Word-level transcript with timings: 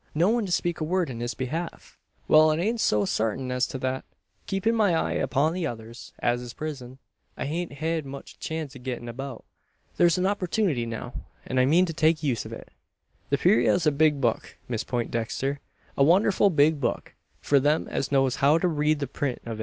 No 0.15 0.29
one 0.29 0.47
to 0.47 0.51
speak 0.51 0.79
a 0.79 0.83
word 0.83 1.11
in 1.11 1.19
his 1.19 1.35
behalf!" 1.35 1.95
"Wal, 2.27 2.49
it 2.53 2.57
ain't 2.59 2.79
so 2.79 3.05
sartint 3.05 3.51
as 3.51 3.67
to 3.67 3.77
thet. 3.77 4.03
Keepin' 4.47 4.73
my 4.73 4.95
eye 4.95 5.11
upon 5.13 5.53
the 5.53 5.67
others, 5.67 6.11
an 6.17 6.39
his 6.39 6.55
prison; 6.55 6.97
I 7.37 7.45
hain't 7.45 7.73
hed 7.73 8.07
much 8.07 8.39
chance 8.39 8.75
o' 8.75 8.79
gettin' 8.79 9.07
abeout. 9.07 9.43
Thur's 9.97 10.17
a 10.17 10.25
opportunity 10.25 10.87
now; 10.87 11.13
an 11.45 11.59
I 11.59 11.65
mean 11.67 11.85
to 11.85 11.93
make 12.03 12.23
use 12.23 12.47
o' 12.47 12.49
it. 12.49 12.69
The 13.29 13.37
purayra's 13.37 13.85
a 13.85 13.91
big 13.91 14.19
book, 14.19 14.57
Miss 14.67 14.83
Peintdexter 14.83 15.59
a 15.95 16.03
wonderful 16.03 16.49
big 16.49 16.79
book 16.81 17.13
for 17.39 17.59
them 17.59 17.87
as 17.87 18.11
knows 18.11 18.37
how 18.37 18.57
to 18.57 18.67
read 18.67 19.01
the 19.01 19.05
print 19.07 19.41
o't. 19.45 19.59